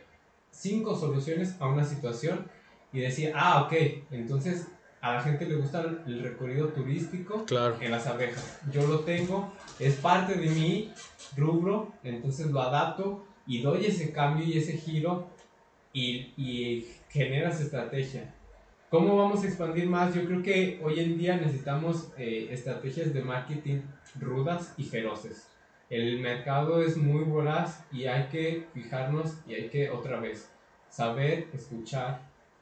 cinco 0.51 0.95
soluciones 0.95 1.55
a 1.59 1.67
una 1.67 1.83
situación 1.83 2.47
y 2.91 2.99
decir, 2.99 3.31
ah, 3.35 3.63
ok, 3.63 3.73
entonces 4.11 4.67
a 5.05 5.13
la 5.13 5.21
gente 5.21 5.45
le 5.45 5.57
gusta 5.57 5.85
el 6.07 6.23
recorrido 6.23 6.69
turístico 6.69 7.45
en 7.79 7.91
las 7.91 8.07
abejas. 8.07 8.59
Yo 8.71 8.87
lo 8.87 9.01
tengo, 9.01 9.53
es 9.77 9.97
parte 9.97 10.33
de 10.33 10.49
mi 10.49 10.91
rubro, 11.37 11.93
entonces 12.03 12.47
lo 12.47 12.59
adapto 12.59 13.23
y 13.45 13.61
doy 13.61 13.85
ese 13.85 14.11
cambio 14.11 14.43
y 14.43 14.57
ese 14.57 14.77
giro 14.77 15.27
y, 15.93 16.33
y 16.37 16.87
generas 17.09 17.61
estrategia. 17.61 18.33
¿Cómo 18.89 19.15
vamos 19.15 19.43
a 19.43 19.47
expandir 19.47 19.87
más? 19.87 20.15
Yo 20.15 20.25
creo 20.25 20.41
que 20.41 20.81
hoy 20.83 20.99
en 20.99 21.19
día 21.19 21.37
necesitamos 21.37 22.11
eh, 22.17 22.47
estrategias 22.49 23.13
de 23.13 23.21
marketing 23.21 23.81
rudas 24.19 24.73
y 24.75 24.85
feroces. 24.85 25.47
El 25.91 26.19
mercado 26.19 26.81
es 26.81 26.97
muy 26.97 27.25
voraz 27.25 27.85
y 27.91 28.05
hay 28.05 28.27
que 28.29 28.65
fijarnos 28.73 29.37
y 29.47 29.53
hay 29.53 29.69
que 29.69 29.91
otra 29.91 30.19
vez 30.19 30.49
saber 30.89 31.47
escuchar 31.53 32.21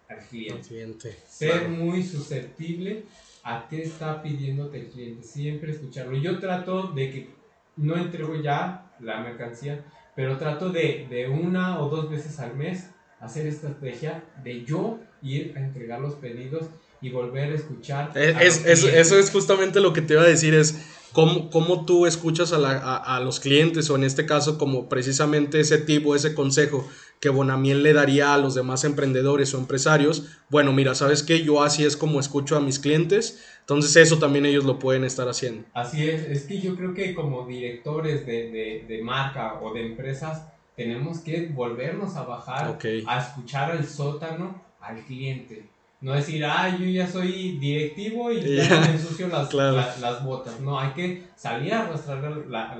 al 0.10 0.20
cliente. 0.20 1.16
Ser 1.28 1.70
muy 1.70 2.04
susceptible 2.04 3.04
a 3.44 3.68
qué 3.70 3.84
está 3.84 4.22
pidiéndote 4.22 4.80
el 4.80 4.88
cliente. 4.88 5.24
Siempre 5.24 5.72
escucharlo. 5.72 6.18
Yo 6.18 6.40
trato 6.40 6.88
de 6.88 7.12
que 7.12 7.30
no 7.78 7.98
entrego 7.98 8.42
ya 8.42 8.92
la 9.00 9.22
mercancía, 9.22 9.84
pero 10.16 10.38
trato 10.38 10.70
de, 10.70 11.08
de 11.10 11.28
una 11.28 11.82
o 11.82 11.90
dos 11.90 12.10
veces 12.10 12.40
al 12.40 12.56
mes 12.56 12.90
hacer 13.20 13.48
estrategia 13.48 14.24
de 14.44 14.64
yo 14.64 15.00
ir 15.22 15.54
a 15.56 15.60
entregar 15.60 16.00
los 16.02 16.16
pedidos 16.16 16.66
y 17.02 17.10
volver 17.10 17.52
a 17.52 17.56
escuchar. 17.56 18.12
Es, 18.16 18.66
eso 18.66 19.20
es 19.20 19.32
justamente 19.32 19.80
lo 19.80 19.94
que 19.94 20.02
te 20.02 20.14
iba 20.14 20.24
a 20.24 20.28
decir, 20.28 20.54
es 20.54 20.93
cómo, 21.14 21.50
cómo 21.50 21.86
tú 21.86 22.06
escuchas 22.06 22.52
a, 22.52 22.98
a, 22.98 23.20
los 23.22 23.40
clientes 23.40 23.90
o 23.90 23.96
en 23.96 24.04
este 24.04 24.26
caso 24.26 24.58
como 24.58 24.90
precisamente 24.90 25.60
ese 25.60 25.78
tipo, 25.78 26.16
ese 26.16 26.34
consejo 26.34 26.88
que 27.22 27.30
Bonamiel 27.30 27.84
le 27.84 27.94
daría 27.94 28.34
a 28.34 28.38
los 28.38 28.54
demás 28.54 28.84
emprendedores 28.84 29.54
o 29.54 29.58
empresarios. 29.58 30.28
Bueno, 30.50 30.74
mira, 30.74 30.94
¿sabes 30.94 31.24
qué? 31.24 31.42
Yo 31.44 31.64
así 31.64 31.86
es 31.86 31.96
como 31.96 32.20
escucho 32.20 32.58
a 32.58 32.60
mis 32.60 32.80
clientes, 32.80 33.42
entonces 33.62 33.96
eso 33.96 34.20
también 34.20 34.46
ellos 34.46 34.66
lo 34.66 34.78
pueden 34.78 35.06
estar 35.06 35.30
haciendo. 35.30 35.64
Así 35.74 36.10
es, 36.10 36.24
es 36.24 36.44
que 36.44 36.60
yo 36.60 36.76
creo 36.76 36.94
que 36.94 37.16
como 37.16 37.48
directores 37.48 38.26
de, 38.26 38.52
de, 38.52 38.86
de 38.88 39.02
marca 39.02 39.62
o 39.62 39.74
de 39.74 39.86
empresas, 39.86 40.48
tenemos 40.76 41.20
que 41.20 41.48
volvernos 41.48 42.16
a 42.16 42.24
bajar, 42.24 42.78
a 43.08 43.20
escuchar 43.20 43.72
al 43.72 43.88
sótano, 43.88 44.62
al 44.82 45.00
cliente. 45.06 45.70
No 46.04 46.12
decir, 46.12 46.44
ah, 46.44 46.76
yo 46.78 46.86
ya 46.86 47.08
soy 47.08 47.58
directivo 47.60 48.30
y 48.30 48.58
ya 48.58 48.82
me 48.82 48.92
ensucio 48.92 49.30
las, 49.30 49.54
las, 49.54 50.24
botas. 50.26 50.60
No, 50.60 50.78
hay 50.78 50.92
que 50.92 51.24
salir 51.38 51.74
a 51.74 51.84
arrastrar 51.84 52.22
la, 52.50 52.76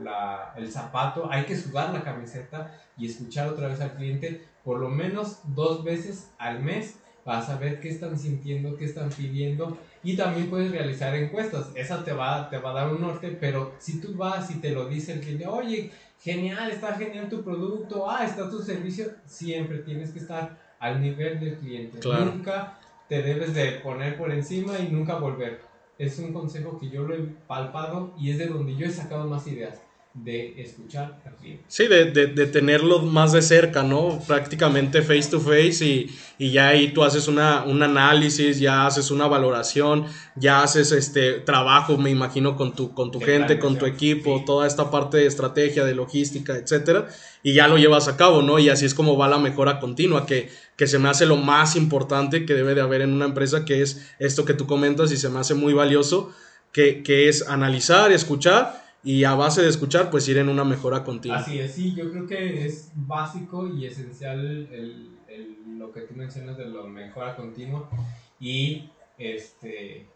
la, 0.00 0.54
el 0.56 0.70
zapato, 0.70 1.28
hay 1.28 1.44
que 1.44 1.56
sudar 1.56 1.92
la 1.92 2.04
camiseta 2.04 2.72
y 2.96 3.06
escuchar 3.06 3.48
otra 3.48 3.66
vez 3.66 3.80
al 3.80 3.94
cliente 3.94 4.46
por 4.62 4.78
lo 4.78 4.88
menos 4.88 5.40
dos 5.44 5.82
veces 5.82 6.30
al 6.38 6.62
mes 6.62 7.00
para 7.24 7.42
saber 7.42 7.80
qué 7.80 7.88
están 7.88 8.16
sintiendo, 8.16 8.76
qué 8.76 8.84
están 8.84 9.08
pidiendo 9.08 9.76
y 10.04 10.16
también 10.16 10.48
puedes 10.48 10.70
realizar 10.70 11.16
encuestas. 11.16 11.70
Esa 11.74 12.04
te 12.04 12.12
va, 12.12 12.48
te 12.48 12.58
va 12.58 12.70
a 12.70 12.74
dar 12.74 12.92
un 12.92 13.00
norte, 13.00 13.36
pero 13.40 13.74
si 13.80 14.00
tú 14.00 14.14
vas 14.14 14.52
y 14.52 14.60
te 14.60 14.70
lo 14.70 14.88
dice 14.88 15.14
el 15.14 15.20
cliente, 15.20 15.48
oye, 15.48 15.90
genial, 16.20 16.70
está 16.70 16.94
genial 16.94 17.28
tu 17.28 17.42
producto, 17.42 18.08
ah, 18.08 18.24
está 18.24 18.48
tu 18.48 18.62
servicio, 18.62 19.06
siempre 19.26 19.78
tienes 19.78 20.12
que 20.12 20.20
estar 20.20 20.67
al 20.78 21.00
nivel 21.00 21.40
del 21.40 21.56
cliente. 21.56 22.00
Nunca 22.06 22.78
te 23.08 23.22
debes 23.22 23.54
de 23.54 23.72
poner 23.72 24.16
por 24.16 24.30
encima 24.30 24.78
y 24.78 24.88
nunca 24.88 25.16
volver. 25.16 25.60
Es 25.98 26.18
un 26.18 26.32
consejo 26.32 26.78
que 26.78 26.90
yo 26.90 27.02
lo 27.02 27.14
he 27.14 27.18
palpado 27.46 28.14
y 28.18 28.30
es 28.30 28.38
de 28.38 28.46
donde 28.46 28.76
yo 28.76 28.86
he 28.86 28.90
sacado 28.90 29.26
más 29.26 29.46
ideas 29.46 29.80
de 30.14 30.60
escuchar. 30.62 31.20
Sí, 31.68 31.86
de, 31.86 32.06
de, 32.06 32.46
tenerlo 32.46 33.00
más 33.00 33.32
de 33.32 33.42
cerca, 33.42 33.82
¿no? 33.82 34.20
Prácticamente 34.26 35.02
face 35.02 35.28
to 35.30 35.40
face 35.40 35.84
y, 35.84 36.10
y 36.38 36.50
ya 36.50 36.68
ahí 36.68 36.92
tú 36.92 37.04
haces 37.04 37.28
una, 37.28 37.64
un 37.64 37.82
análisis, 37.82 38.58
ya 38.58 38.86
haces 38.86 39.10
una 39.10 39.26
valoración, 39.28 40.06
ya 40.34 40.62
haces 40.62 40.92
este 40.92 41.34
trabajo, 41.34 41.96
me 41.96 42.10
imagino, 42.10 42.56
con 42.56 42.74
tu, 42.74 42.92
con 42.94 43.10
tu 43.10 43.20
gente, 43.20 43.58
con 43.58 43.78
tu 43.78 43.86
equipo, 43.86 44.42
toda 44.44 44.66
esta 44.66 44.90
parte 44.90 45.18
de 45.18 45.26
estrategia, 45.26 45.84
de 45.84 45.94
logística, 45.94 46.56
etcétera, 46.56 47.08
y 47.42 47.54
ya 47.54 47.68
lo 47.68 47.78
llevas 47.78 48.08
a 48.08 48.16
cabo, 48.16 48.42
¿no? 48.42 48.58
Y 48.58 48.68
así 48.70 48.84
es 48.84 48.94
como 48.94 49.16
va 49.16 49.28
la 49.28 49.38
mejora 49.38 49.78
continua, 49.78 50.26
que, 50.26 50.50
que 50.76 50.86
se 50.86 50.98
me 50.98 51.08
hace 51.08 51.26
lo 51.26 51.36
más 51.36 51.76
importante 51.76 52.44
que 52.44 52.54
debe 52.54 52.74
de 52.74 52.80
haber 52.80 53.02
en 53.02 53.12
una 53.12 53.26
empresa, 53.26 53.64
que 53.64 53.82
es 53.82 54.10
esto 54.18 54.44
que 54.44 54.54
tú 54.54 54.66
comentas 54.66 55.12
y 55.12 55.16
se 55.16 55.28
me 55.28 55.38
hace 55.38 55.54
muy 55.54 55.74
valioso, 55.74 56.32
que, 56.72 57.02
que 57.02 57.28
es 57.28 57.48
analizar, 57.48 58.10
escuchar 58.12 58.87
y 59.02 59.24
a 59.24 59.34
base 59.34 59.62
de 59.62 59.68
escuchar, 59.68 60.10
pues 60.10 60.28
ir 60.28 60.38
en 60.38 60.48
una 60.48 60.64
mejora 60.64 61.04
continua. 61.04 61.38
Así 61.38 61.58
es, 61.58 61.74
sí, 61.74 61.94
yo 61.94 62.10
creo 62.10 62.26
que 62.26 62.66
es 62.66 62.90
básico 62.94 63.66
y 63.66 63.86
esencial 63.86 64.38
el, 64.40 65.16
el, 65.28 65.78
lo 65.78 65.92
que 65.92 66.02
tú 66.02 66.14
mencionas 66.14 66.56
de 66.56 66.66
la 66.66 66.82
mejora 66.82 67.36
continua 67.36 67.88
y 68.40 68.90
este 69.16 70.06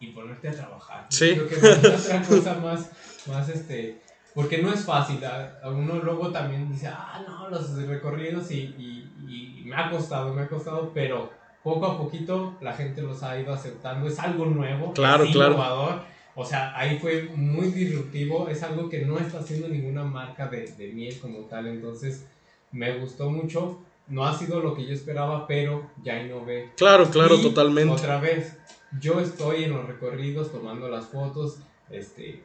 y 0.00 0.08
ponerte 0.08 0.48
a 0.48 0.52
trabajar. 0.52 1.06
Sí. 1.08 1.34
creo 1.34 1.48
que 1.48 1.54
es 1.54 2.06
otra 2.06 2.22
cosa 2.28 2.54
más, 2.56 2.90
más 3.26 3.48
este, 3.48 4.00
porque 4.34 4.58
no 4.58 4.72
es 4.72 4.84
fácil. 4.84 5.24
A, 5.24 5.60
uno 5.70 5.96
luego 5.96 6.30
también 6.30 6.70
dice, 6.70 6.88
ah, 6.88 7.22
no, 7.26 7.48
los 7.48 7.74
recorridos 7.76 8.50
y, 8.50 8.74
y, 8.78 9.60
y, 9.60 9.62
me 9.64 9.76
ha 9.76 9.90
costado, 9.90 10.34
me 10.34 10.42
ha 10.42 10.48
costado, 10.48 10.90
pero 10.92 11.30
poco 11.62 11.86
a 11.86 11.96
poquito 11.96 12.56
la 12.60 12.74
gente 12.74 13.00
los 13.00 13.22
ha 13.22 13.38
ido 13.40 13.54
aceptando. 13.54 14.06
Es 14.08 14.18
algo 14.18 14.46
nuevo, 14.46 14.92
claro, 14.92 15.24
es 15.24 15.32
claro. 15.32 16.04
O 16.36 16.44
sea, 16.44 16.76
ahí 16.76 16.98
fue 16.98 17.30
muy 17.36 17.68
disruptivo, 17.68 18.48
es 18.48 18.62
algo 18.62 18.88
que 18.88 19.02
no 19.02 19.18
está 19.18 19.38
haciendo 19.38 19.68
ninguna 19.68 20.02
marca 20.04 20.48
de, 20.48 20.66
de 20.72 20.92
miel 20.92 21.18
como 21.20 21.40
tal, 21.40 21.68
entonces 21.68 22.26
me 22.72 22.98
gustó 22.98 23.30
mucho. 23.30 23.80
No 24.06 24.26
ha 24.26 24.36
sido 24.36 24.60
lo 24.60 24.74
que 24.74 24.84
yo 24.84 24.92
esperaba, 24.92 25.46
pero 25.46 25.90
ya 26.02 26.20
innové. 26.20 26.72
Claro, 26.76 27.08
claro, 27.10 27.40
totalmente. 27.40 27.92
Otra 27.92 28.20
vez, 28.20 28.58
yo 29.00 29.20
estoy 29.20 29.64
en 29.64 29.72
los 29.72 29.86
recorridos 29.86 30.52
tomando 30.52 30.88
las 30.88 31.06
fotos, 31.06 31.58
este, 31.88 32.42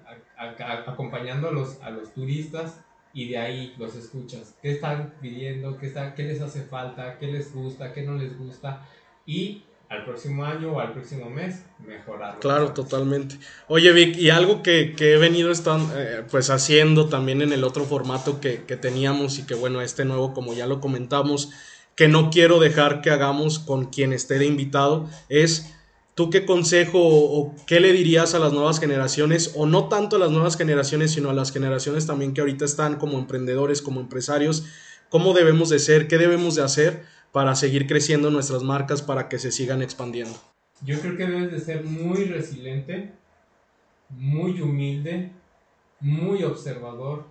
acompañando 0.85 1.49
a 1.49 1.51
los, 1.51 1.81
a 1.81 1.89
los 1.89 2.13
turistas 2.13 2.79
y 3.13 3.29
de 3.29 3.37
ahí 3.37 3.73
los 3.77 3.95
escuchas. 3.95 4.55
¿Qué 4.61 4.71
están 4.71 5.15
pidiendo? 5.19 5.77
¿Qué, 5.77 5.87
está, 5.87 6.15
¿Qué 6.15 6.23
les 6.23 6.41
hace 6.41 6.61
falta? 6.61 7.17
¿Qué 7.17 7.27
les 7.27 7.53
gusta? 7.53 7.91
¿Qué 7.91 8.03
no 8.03 8.15
les 8.15 8.37
gusta? 8.37 8.87
Y 9.25 9.63
al 9.89 10.05
próximo 10.05 10.45
año 10.45 10.73
o 10.73 10.79
al 10.79 10.93
próximo 10.93 11.29
mes 11.29 11.63
mejorar. 11.85 12.39
Claro, 12.39 12.73
totalmente. 12.73 13.37
Oye 13.67 13.91
Vic, 13.91 14.15
y 14.17 14.29
algo 14.29 14.61
que, 14.61 14.95
he 14.97 15.17
venido 15.17 15.51
están, 15.51 15.89
eh, 15.95 16.23
pues 16.29 16.51
haciendo 16.51 17.09
también 17.09 17.41
en 17.41 17.51
el 17.51 17.63
otro 17.63 17.85
formato 17.85 18.39
que, 18.39 18.63
que, 18.65 18.77
teníamos 18.77 19.39
y 19.39 19.47
que 19.47 19.55
bueno, 19.55 19.81
este 19.81 20.05
nuevo 20.05 20.33
como 20.33 20.53
ya 20.53 20.67
lo 20.67 20.79
comentamos, 20.79 21.51
que 21.95 22.07
no 22.07 22.29
quiero 22.29 22.59
dejar 22.59 23.01
que 23.01 23.09
hagamos 23.09 23.59
con 23.59 23.87
quien 23.87 24.13
esté 24.13 24.37
de 24.37 24.45
invitado, 24.45 25.09
es 25.27 25.73
tú 26.19 26.29
qué 26.29 26.45
consejo 26.45 26.99
o, 27.01 27.55
qué 27.65 27.79
le 27.79 27.93
dirías 27.93 28.35
a 28.35 28.39
las 28.39 28.51
nuevas 28.51 28.79
generaciones, 28.81 29.53
o 29.55 29.65
no 29.65 29.87
tanto 29.87 30.17
a 30.17 30.19
las 30.19 30.31
nuevas 30.31 30.57
generaciones, 30.57 31.11
sino 31.11 31.29
a 31.29 31.33
las 31.33 31.51
generaciones 31.53 32.05
también 32.05 32.33
que 32.33 32.41
ahorita 32.41 32.65
están 32.65 32.97
como 32.97 33.17
emprendedores, 33.17 33.81
como 33.81 34.01
empresarios, 34.01 34.65
cómo 35.07 35.33
debemos 35.33 35.69
de 35.69 35.79
ser, 35.79 36.09
qué 36.09 36.17
debemos 36.17 36.55
de 36.55 36.63
hacer 36.63 37.05
para 37.31 37.55
seguir 37.55 37.87
creciendo 37.87 38.31
nuestras 38.31 38.63
marcas 38.63 39.01
para 39.01 39.29
que 39.29 39.39
se 39.39 39.51
sigan 39.51 39.81
expandiendo? 39.81 40.35
Yo 40.81 40.99
creo 40.99 41.17
que 41.17 41.27
debes 41.27 41.51
de 41.51 41.59
ser 41.59 41.83
muy 41.83 42.25
resiliente, 42.25 43.11
muy 44.09 44.61
humilde, 44.61 45.31
muy 45.99 46.43
observador. 46.43 47.25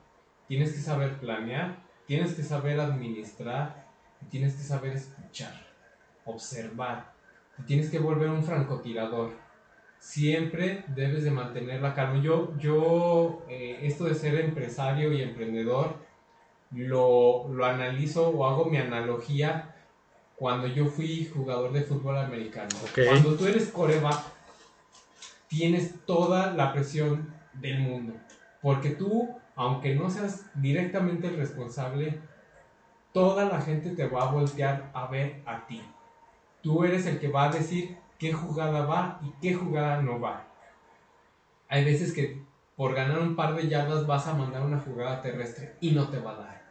Tienes 0.47 0.73
que 0.73 0.81
saber 0.81 1.19
planear, 1.19 1.83
tienes 2.07 2.35
que 2.35 2.43
saber 2.43 2.79
administrar, 2.79 3.87
tienes 4.31 4.55
que 4.55 4.63
saber 4.63 4.93
escuchar, 4.93 5.67
observar. 6.25 7.17
tienes 7.67 7.91
que 7.91 7.99
volver 7.99 8.29
un 8.29 8.45
francotirador. 8.45 9.33
Siempre 9.99 10.85
debes 10.89 11.25
de 11.25 11.33
mantener 11.33 11.83
la 11.83 11.93
calma. 11.93 12.23
Yo, 12.23 12.57
yo 12.59 13.45
eh, 13.49 13.81
esto 13.83 14.05
de 14.05 14.15
ser 14.15 14.37
empresario 14.37 15.13
y 15.13 15.23
emprendedor, 15.23 15.97
lo, 16.71 17.49
lo 17.49 17.65
analizo 17.65 18.29
o 18.29 18.47
hago 18.47 18.67
mi 18.67 18.77
analogía 18.77 19.75
cuando 20.39 20.69
yo 20.69 20.87
fui 20.87 21.29
jugador 21.35 21.73
de 21.73 21.83
fútbol 21.83 22.17
americano. 22.17 22.69
Cuando 22.95 23.35
tú 23.35 23.47
eres 23.47 23.71
coreback, 23.71 24.23
tienes 25.49 26.05
toda 26.07 26.53
la 26.53 26.73
presión 26.73 27.35
del 27.55 27.81
mundo. 27.81 28.15
Porque 28.63 28.91
tú, 28.91 29.29
aunque 29.57 29.97
no 29.97 30.09
seas 30.09 30.45
directamente 30.55 31.27
el 31.27 31.37
responsable, 31.37 32.21
toda 33.13 33.47
la 33.47 33.61
gente 33.61 33.91
te 33.91 34.07
va 34.07 34.29
a 34.29 34.33
voltear 34.33 34.93
a 34.95 35.09
ver 35.09 35.43
a 35.45 35.67
ti. 35.67 35.83
Tú 36.63 36.85
eres 36.85 37.07
el 37.07 37.19
que 37.19 37.29
va 37.29 37.47
a 37.47 37.53
decir 37.53 37.97
qué 38.17 38.33
jugada 38.33 38.87
va 38.87 39.21
y 39.25 39.33
qué 39.41 39.55
jugada 39.55 40.03
no 40.03 40.21
va. 40.21 40.47
Hay 41.69 41.85
veces 41.85 42.13
que 42.13 42.43
por 42.77 42.95
ganar 42.95 43.19
un 43.19 43.35
par 43.35 43.57
de 43.57 43.67
yardas 43.67 44.07
vas 44.07 44.29
a 44.29 44.35
mandar 44.35 44.65
una 44.65 44.79
jugada 44.79 45.21
terrestre 45.21 45.75
y 45.81 45.91
no 45.91 46.09
te 46.11 46.21
va 46.21 46.31
a 46.31 46.37
dar. 46.37 46.63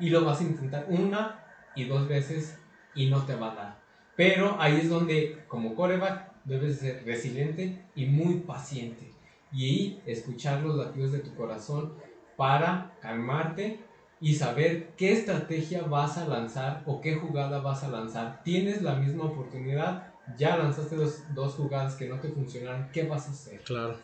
Y 0.00 0.10
lo 0.10 0.24
vas 0.24 0.40
a 0.40 0.44
intentar 0.44 0.86
una 0.88 1.44
y 1.76 1.84
dos 1.84 2.08
veces 2.08 2.58
y 2.98 3.08
no 3.08 3.24
te 3.24 3.36
va 3.36 3.52
a 3.52 3.54
dar. 3.54 3.78
Pero 4.16 4.60
ahí 4.60 4.80
es 4.82 4.90
donde, 4.90 5.44
como 5.46 5.74
coreback, 5.76 6.32
debes 6.44 6.80
ser 6.80 7.04
resiliente 7.06 7.84
y 7.94 8.06
muy 8.06 8.40
paciente. 8.40 9.12
Y 9.52 10.00
escuchar 10.04 10.62
los 10.62 10.76
latidos 10.76 11.12
de 11.12 11.20
tu 11.20 11.34
corazón 11.34 11.94
para 12.36 12.92
calmarte 13.00 13.78
y 14.20 14.34
saber 14.34 14.88
qué 14.96 15.12
estrategia 15.12 15.82
vas 15.82 16.18
a 16.18 16.26
lanzar 16.26 16.82
o 16.86 17.00
qué 17.00 17.14
jugada 17.14 17.60
vas 17.60 17.84
a 17.84 17.88
lanzar. 17.88 18.42
Tienes 18.42 18.82
la 18.82 18.96
misma 18.96 19.26
oportunidad, 19.26 20.12
ya 20.36 20.56
lanzaste 20.56 20.96
dos, 20.96 21.22
dos 21.34 21.54
jugadas 21.54 21.94
que 21.94 22.08
no 22.08 22.18
te 22.18 22.28
funcionaron, 22.28 22.88
¿qué 22.92 23.04
vas 23.04 23.28
a 23.28 23.30
hacer? 23.30 23.60
Claro. 23.60 23.96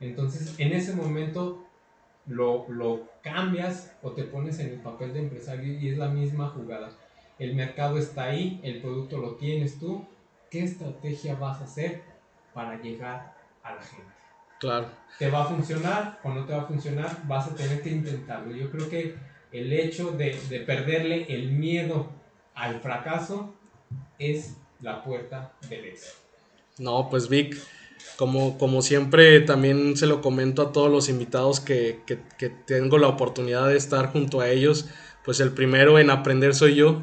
Entonces, 0.00 0.58
en 0.58 0.72
ese 0.72 0.94
momento 0.94 1.64
lo, 2.26 2.66
lo 2.68 3.08
cambias 3.22 3.92
o 4.02 4.10
te 4.10 4.24
pones 4.24 4.58
en 4.58 4.70
el 4.70 4.80
papel 4.80 5.12
de 5.12 5.20
empresario 5.20 5.78
y 5.78 5.88
es 5.88 5.98
la 5.98 6.08
misma 6.08 6.48
jugada. 6.48 6.90
El 7.40 7.54
mercado 7.54 7.96
está 7.96 8.24
ahí, 8.24 8.60
el 8.62 8.82
producto 8.82 9.16
lo 9.16 9.36
tienes 9.36 9.78
tú. 9.78 10.06
¿Qué 10.50 10.62
estrategia 10.62 11.36
vas 11.36 11.58
a 11.62 11.64
hacer 11.64 12.02
para 12.52 12.78
llegar 12.82 13.34
a 13.62 13.76
la 13.76 13.80
gente? 13.80 14.12
Claro. 14.60 14.88
¿Te 15.18 15.30
va 15.30 15.44
a 15.44 15.46
funcionar 15.46 16.20
o 16.22 16.34
no 16.34 16.44
te 16.44 16.52
va 16.52 16.62
a 16.62 16.66
funcionar? 16.66 17.16
Vas 17.26 17.48
a 17.48 17.54
tener 17.54 17.80
que 17.80 17.88
intentarlo. 17.88 18.54
Yo 18.54 18.70
creo 18.70 18.90
que 18.90 19.16
el 19.52 19.72
hecho 19.72 20.12
de, 20.12 20.38
de 20.50 20.60
perderle 20.60 21.24
el 21.30 21.52
miedo 21.52 22.10
al 22.54 22.78
fracaso 22.80 23.54
es 24.18 24.58
la 24.82 25.02
puerta 25.02 25.54
del 25.70 25.86
éxito. 25.86 26.12
No, 26.76 27.08
pues 27.08 27.30
Vic, 27.30 27.56
como, 28.16 28.58
como 28.58 28.82
siempre 28.82 29.40
también 29.40 29.96
se 29.96 30.06
lo 30.06 30.20
comento 30.20 30.60
a 30.60 30.72
todos 30.72 30.90
los 30.90 31.08
invitados 31.08 31.60
que, 31.60 32.00
que, 32.06 32.18
que 32.38 32.50
tengo 32.50 32.98
la 32.98 33.08
oportunidad 33.08 33.66
de 33.68 33.78
estar 33.78 34.12
junto 34.12 34.42
a 34.42 34.50
ellos, 34.50 34.90
pues 35.24 35.40
el 35.40 35.52
primero 35.52 35.98
en 35.98 36.10
aprender 36.10 36.54
soy 36.54 36.74
yo. 36.74 37.00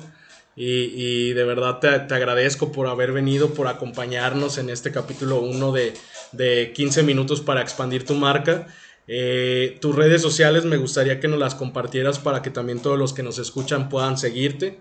Y, 0.59 1.33
de 1.33 1.43
verdad 1.43 1.77
te, 1.77 1.99
te, 1.99 2.15
agradezco 2.15 2.71
por 2.71 2.87
haber 2.87 3.11
venido, 3.11 3.53
por 3.53 3.67
acompañarnos 3.67 4.57
en 4.57 4.71
este 4.71 4.91
capítulo 4.91 5.39
1 5.39 5.71
de, 5.71 5.93
de 6.31 6.73
15 6.73 7.03
minutos 7.03 7.41
para 7.41 7.61
expandir 7.61 8.05
tu 8.05 8.15
marca. 8.15 8.65
Eh, 9.07 9.77
tus 9.79 9.95
redes 9.95 10.21
sociales 10.21 10.65
me 10.65 10.77
gustaría 10.77 11.19
que 11.19 11.27
nos 11.27 11.39
las 11.39 11.55
compartieras 11.55 12.19
para 12.19 12.41
que 12.41 12.49
también 12.49 12.81
todos 12.81 12.97
los 12.97 13.13
que 13.13 13.23
nos 13.23 13.37
escuchan 13.39 13.87
puedan 13.87 14.17
seguirte. 14.17 14.79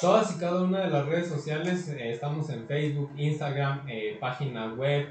Todas 0.00 0.34
y 0.34 0.40
cada 0.40 0.62
una 0.62 0.80
de 0.80 0.90
las 0.90 1.06
redes 1.06 1.28
sociales, 1.28 1.88
eh, 1.88 2.12
estamos 2.12 2.48
en 2.50 2.66
Facebook, 2.66 3.12
Instagram, 3.16 3.82
eh, 3.88 4.16
página 4.18 4.72
web, 4.72 5.06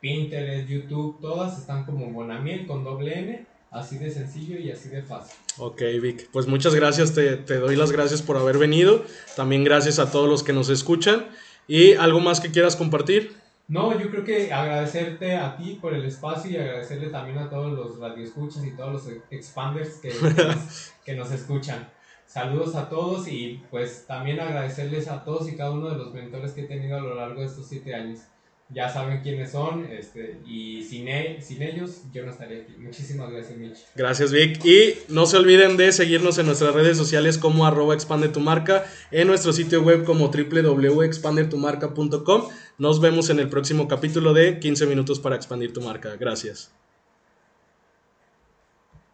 Pinterest, 0.00 0.68
YouTube, 0.68 1.20
todas 1.20 1.58
están 1.58 1.84
como 1.84 2.10
Bonamiel 2.10 2.66
con 2.66 2.82
doble 2.82 3.18
N, 3.18 3.46
así 3.72 3.98
de 3.98 4.10
sencillo 4.10 4.58
y 4.58 4.70
así 4.70 4.88
de 4.90 5.02
fácil. 5.02 5.34
Ok, 5.58 5.82
Vic, 6.00 6.28
pues 6.30 6.46
muchas 6.46 6.74
gracias, 6.74 7.14
te, 7.14 7.36
te 7.36 7.56
doy 7.56 7.74
las 7.74 7.90
gracias 7.90 8.22
por 8.22 8.36
haber 8.36 8.58
venido, 8.58 9.04
también 9.34 9.64
gracias 9.64 9.98
a 9.98 10.10
todos 10.10 10.28
los 10.28 10.42
que 10.42 10.52
nos 10.52 10.68
escuchan 10.68 11.26
y 11.66 11.94
algo 11.94 12.20
más 12.20 12.40
que 12.40 12.50
quieras 12.50 12.76
compartir. 12.76 13.32
No, 13.68 13.98
yo 13.98 14.10
creo 14.10 14.24
que 14.24 14.52
agradecerte 14.52 15.36
a 15.36 15.56
ti 15.56 15.78
por 15.80 15.94
el 15.94 16.04
espacio 16.04 16.50
y 16.50 16.56
agradecerle 16.56 17.08
también 17.08 17.38
a 17.38 17.48
todos 17.48 17.72
los 17.72 17.98
radioescuchas 17.98 18.64
y 18.64 18.72
todos 18.72 18.92
los 18.92 19.16
expanders 19.30 19.94
que, 19.94 20.10
que, 20.10 20.44
nos, 20.44 20.92
que 21.04 21.14
nos 21.14 21.30
escuchan. 21.30 21.88
Saludos 22.26 22.74
a 22.74 22.88
todos 22.88 23.28
y 23.28 23.62
pues 23.70 24.06
también 24.06 24.40
agradecerles 24.40 25.08
a 25.08 25.24
todos 25.24 25.48
y 25.48 25.56
cada 25.56 25.70
uno 25.70 25.90
de 25.90 25.96
los 25.96 26.12
mentores 26.12 26.52
que 26.52 26.62
he 26.62 26.66
tenido 26.66 26.98
a 26.98 27.00
lo 27.00 27.14
largo 27.14 27.40
de 27.40 27.46
estos 27.46 27.66
siete 27.66 27.94
años. 27.94 28.20
Ya 28.72 28.88
saben 28.88 29.20
quiénes 29.20 29.52
son 29.52 29.86
este, 29.90 30.40
y 30.46 30.82
sin, 30.82 31.06
e 31.08 31.42
sin 31.42 31.62
ellos 31.62 32.04
yo 32.12 32.24
no 32.24 32.30
estaría 32.30 32.62
aquí. 32.62 32.72
Muchísimas 32.78 33.30
gracias, 33.30 33.58
Mitch. 33.58 33.78
Gracias, 33.94 34.32
Vic. 34.32 34.64
Y 34.64 34.94
no 35.08 35.26
se 35.26 35.36
olviden 35.36 35.76
de 35.76 35.92
seguirnos 35.92 36.38
en 36.38 36.46
nuestras 36.46 36.74
redes 36.74 36.96
sociales 36.96 37.36
como 37.38 37.66
arroba 37.66 37.94
expande 37.94 38.28
tu 38.28 38.40
marca, 38.40 38.84
en 39.10 39.28
nuestro 39.28 39.52
sitio 39.52 39.82
web 39.82 40.04
como 40.04 40.28
www.expandetumarca.com. 40.28 42.48
Nos 42.78 43.00
vemos 43.00 43.28
en 43.30 43.40
el 43.40 43.48
próximo 43.48 43.88
capítulo 43.88 44.32
de 44.32 44.58
15 44.58 44.86
minutos 44.86 45.20
para 45.20 45.36
expandir 45.36 45.72
tu 45.72 45.80
marca. 45.82 46.16
Gracias. 46.16 46.72